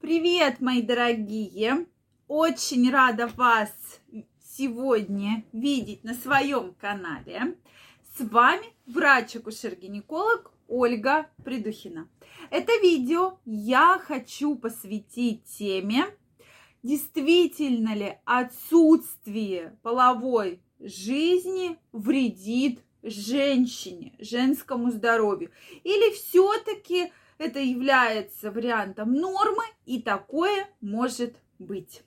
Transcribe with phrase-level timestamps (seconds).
[0.00, 1.86] Привет, мои дорогие!
[2.26, 3.70] Очень рада вас
[4.42, 7.54] сегодня видеть на своем канале.
[8.16, 12.08] С вами врач-акушер-гинеколог Ольга Придухина.
[12.48, 16.06] Это видео я хочу посвятить теме,
[16.82, 25.50] действительно ли отсутствие половой жизни вредит женщине, женскому здоровью,
[25.84, 32.02] или все-таки это является вариантом нормы, и такое может быть.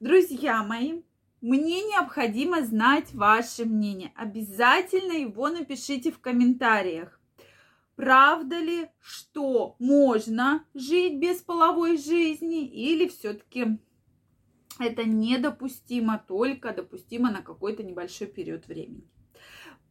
[0.00, 1.02] Друзья мои,
[1.40, 4.12] мне необходимо знать ваше мнение.
[4.16, 7.20] Обязательно его напишите в комментариях.
[7.94, 13.78] Правда ли, что можно жить без половой жизни или все-таки
[14.80, 19.08] это недопустимо, только допустимо на какой-то небольшой период времени?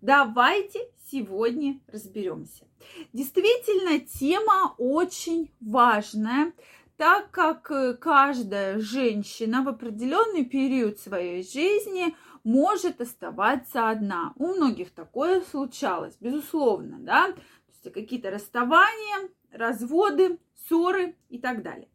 [0.00, 2.66] Давайте сегодня разберемся.
[3.12, 6.52] Действительно, тема очень важная,
[6.96, 12.14] так как э, каждая женщина в определенный период своей жизни
[12.44, 14.32] может оставаться одна.
[14.36, 21.88] У многих такое случалось, безусловно, да, то есть какие-то расставания, разводы, ссоры и так далее.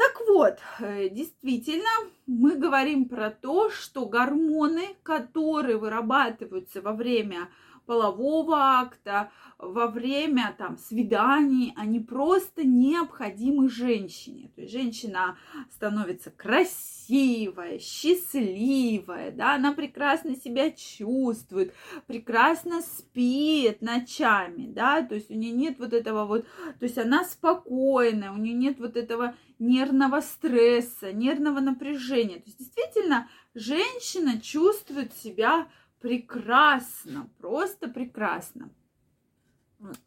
[0.00, 7.50] Так вот, э, действительно, мы говорим про то, что гормоны, которые вырабатываются во время
[7.86, 14.50] полового акта, во время там свиданий, они просто необходимы женщине.
[14.54, 15.36] То есть женщина
[15.70, 21.74] становится красивая, счастливая, да, она прекрасно себя чувствует,
[22.06, 26.46] прекрасно спит ночами, да, то есть у нее нет вот этого вот,
[26.78, 32.36] то есть она спокойная, у нее нет вот этого нервного стресса, нервного напряжения.
[32.36, 35.68] То есть действительно женщина чувствует себя
[36.00, 38.70] прекрасно, просто прекрасно.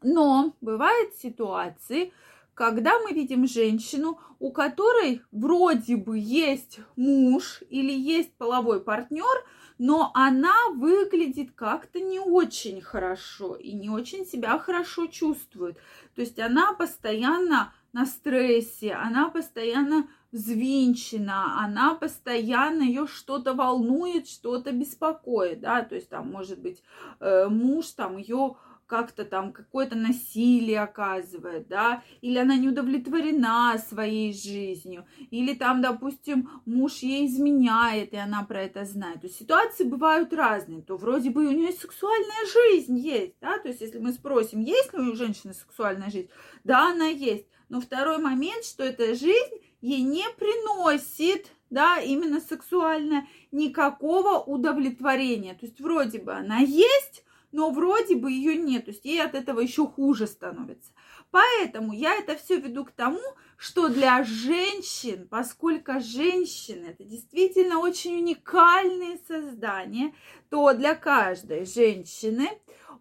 [0.01, 2.13] Но бывают ситуации,
[2.53, 9.45] когда мы видим женщину, у которой вроде бы есть муж или есть половой партнер,
[9.79, 15.77] но она выглядит как-то не очень хорошо и не очень себя хорошо чувствует.
[16.15, 24.71] То есть она постоянно на стрессе, она постоянно взвинчена, она постоянно ее что-то волнует, что-то
[24.71, 26.81] беспокоит, да, то есть там может быть
[27.19, 28.55] э, муж там ее
[28.87, 36.49] как-то там какое-то насилие оказывает, да, или она не удовлетворена своей жизнью, или там, допустим,
[36.65, 39.21] муж ей изменяет, и она про это знает.
[39.21, 43.69] То есть ситуации бывают разные, то вроде бы у нее сексуальная жизнь есть, да, то
[43.69, 46.29] есть если мы спросим, есть ли у женщины сексуальная жизнь,
[46.63, 53.27] да, она есть, но второй момент, что эта жизнь ей не приносит, да, именно сексуально
[53.51, 55.53] никакого удовлетворения.
[55.53, 58.85] То есть вроде бы она есть, но вроде бы ее нет.
[58.85, 60.91] То есть ей от этого еще хуже становится.
[61.31, 63.19] Поэтому я это все веду к тому,
[63.57, 70.13] что для женщин, поскольку женщины это действительно очень уникальные создания,
[70.49, 72.49] то для каждой женщины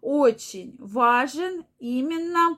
[0.01, 2.57] очень важен именно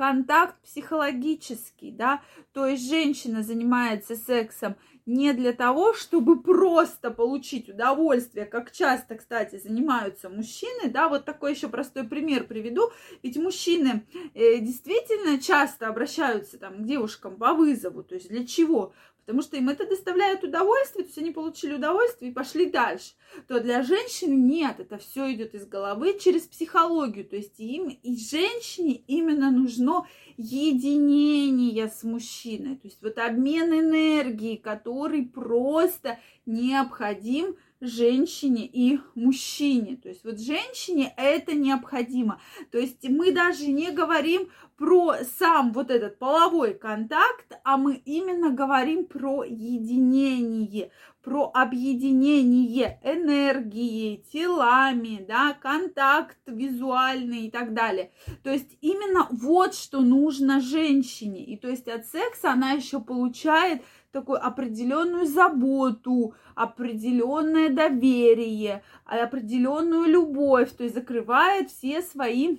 [0.00, 2.22] контакт психологический, да,
[2.54, 9.58] то есть женщина занимается сексом не для того, чтобы просто получить удовольствие, как часто, кстати,
[9.58, 12.90] занимаются мужчины, да, вот такой еще простой пример приведу,
[13.22, 18.94] ведь мужчины э, действительно часто обращаются там к девушкам по вызову, то есть для чего?
[19.20, 23.12] Потому что им это доставляет удовольствие, то есть они получили удовольствие и пошли дальше,
[23.46, 28.16] то для женщины нет, это все идет из головы через психологию, то есть им и
[28.16, 38.66] женщине именно нужно единение с мужчиной, то есть вот обмен энергии, который просто необходим женщине
[38.66, 39.96] и мужчине.
[39.96, 42.40] То есть вот женщине это необходимо.
[42.70, 48.50] То есть мы даже не говорим про сам вот этот половой контакт, а мы именно
[48.50, 50.90] говорим про единение,
[51.22, 58.10] про объединение энергией, телами, да, контакт визуальный и так далее.
[58.42, 61.44] То есть именно вот что нужно женщине.
[61.44, 70.72] И то есть от секса она еще получает такую определенную заботу, определенное доверие, определенную любовь,
[70.72, 72.58] то есть закрывает все свои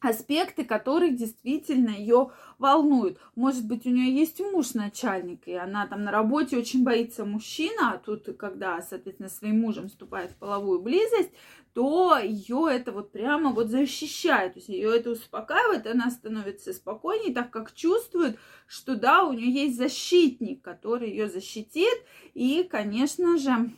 [0.00, 3.18] аспекты, которые действительно ее волнуют.
[3.34, 7.92] Может быть, у нее есть муж начальник, и она там на работе очень боится мужчина,
[7.92, 11.30] а тут, когда, соответственно, своим мужем вступает в половую близость,
[11.72, 17.34] то ее это вот прямо вот защищает, то есть ее это успокаивает, она становится спокойнее,
[17.34, 22.02] так как чувствует, что да, у нее есть защитник, который ее защитит
[22.34, 23.70] и, конечно же,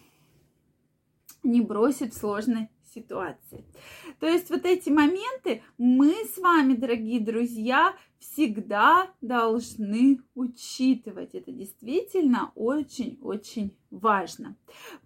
[1.43, 3.65] не бросит в сложной ситуации.
[4.19, 11.35] То есть вот эти моменты мы с вами, дорогие друзья, всегда должны учитывать.
[11.35, 14.57] Это действительно очень-очень важно.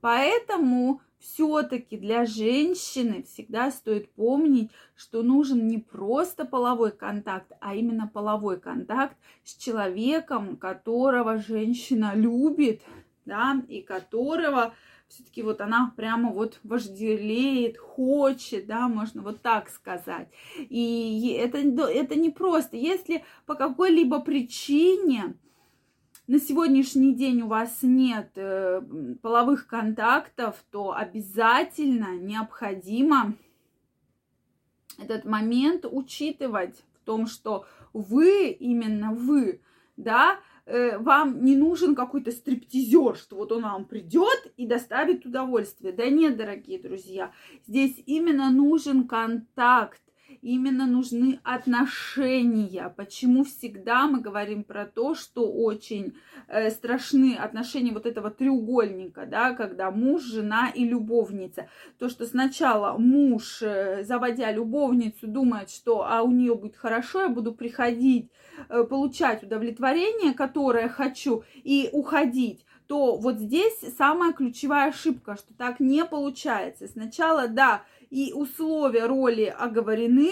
[0.01, 8.07] Поэтому все-таки для женщины всегда стоит помнить, что нужен не просто половой контакт, а именно
[8.07, 12.83] половой контакт с человеком, которого женщина любит,
[13.25, 14.75] да, и которого
[15.15, 20.29] все-таки вот она прямо вот вожделеет, хочет, да, можно вот так сказать.
[20.57, 22.77] И это, это не просто.
[22.77, 25.37] Если по какой-либо причине
[26.27, 28.83] на сегодняшний день у вас нет э,
[29.23, 33.35] половых контактов, то обязательно необходимо
[34.99, 39.61] этот момент учитывать в том, что вы, именно вы,
[39.97, 45.93] да, э, вам не нужен какой-то стриптизер, что вот он вам придет и доставит удовольствие.
[45.93, 47.33] Да нет, дорогие друзья,
[47.67, 50.04] здесь именно нужен контакт
[50.45, 52.93] именно нужны отношения.
[52.97, 56.15] Почему всегда мы говорим про то, что очень
[56.49, 61.69] э, страшны отношения вот этого треугольника, да, когда муж, жена и любовница.
[61.99, 67.29] То, что сначала муж, э, заводя любовницу, думает, что а у нее будет хорошо, я
[67.29, 68.31] буду приходить,
[68.69, 75.81] э, получать удовлетворение, которое хочу, и уходить то вот здесь самая ключевая ошибка, что так
[75.81, 76.87] не получается.
[76.87, 77.83] Сначала, да,
[78.15, 80.31] и условия роли оговорены,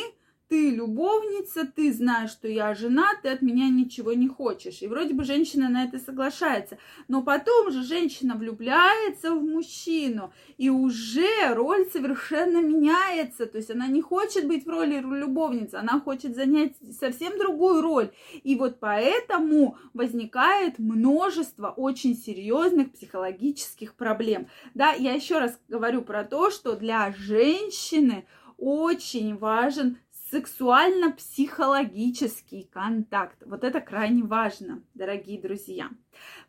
[0.53, 4.83] ты любовница, ты знаешь, что я жена, ты от меня ничего не хочешь.
[4.83, 6.77] И вроде бы женщина на это соглашается.
[7.09, 13.47] Но потом же женщина влюбляется в мужчину, и уже роль совершенно меняется.
[13.47, 18.11] То есть она не хочет быть в роли любовницы, она хочет занять совсем другую роль.
[18.43, 24.49] И вот поэтому возникает множество очень серьезных психологических проблем.
[24.75, 28.27] Да, я еще раз говорю про то, что для женщины
[28.59, 29.97] очень важен
[30.33, 33.37] сексуально-психологический контакт.
[33.45, 35.91] Вот это крайне важно, дорогие друзья.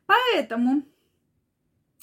[0.06, 0.84] Поэтому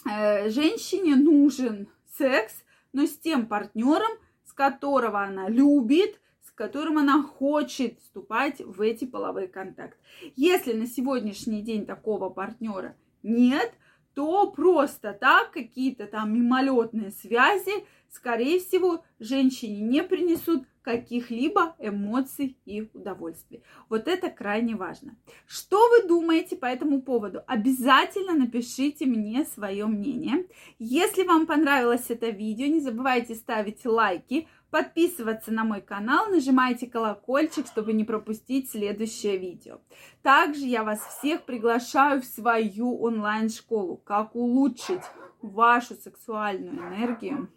[0.05, 1.89] э, женщине нужен
[2.19, 2.53] секс,
[2.93, 4.11] но с тем партнером,
[4.45, 9.97] с которого она любит, с которым она хочет вступать в эти половые контакты.
[10.37, 13.73] Если на сегодняшний день такого партнера нет,
[14.13, 22.89] то просто так какие-то там мимолетные связи, скорее всего, женщине не принесут каких-либо эмоций и
[22.95, 23.63] удовольствий.
[23.89, 25.17] Вот это крайне важно.
[25.47, 27.43] Что вы думаете по этому поводу?
[27.47, 30.47] Обязательно напишите мне свое мнение.
[30.79, 37.67] Если вам понравилось это видео, не забывайте ставить лайки, подписываться на мой канал, нажимайте колокольчик,
[37.67, 39.81] чтобы не пропустить следующее видео.
[40.23, 45.03] Также я вас всех приглашаю в свою онлайн-школу, как улучшить
[45.43, 47.49] вашу сексуальную энергию,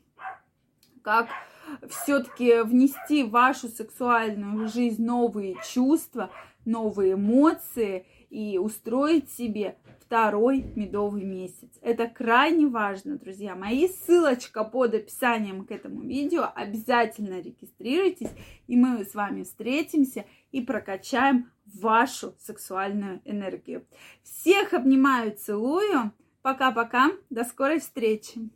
[1.03, 1.27] как
[1.89, 6.31] все-таки внести в вашу сексуальную жизнь новые чувства,
[6.65, 11.69] новые эмоции и устроить себе второй медовый месяц.
[11.81, 13.87] Это крайне важно, друзья мои.
[13.87, 16.49] Ссылочка под описанием к этому видео.
[16.55, 18.31] Обязательно регистрируйтесь,
[18.67, 23.85] и мы с вами встретимся и прокачаем вашу сексуальную энергию.
[24.23, 26.11] Всех обнимаю, целую.
[26.41, 27.11] Пока-пока.
[27.29, 28.49] До скорой встречи.